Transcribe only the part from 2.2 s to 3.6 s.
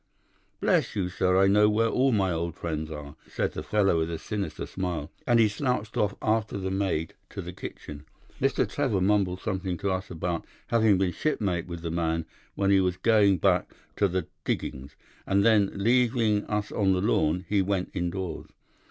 old friends are,' said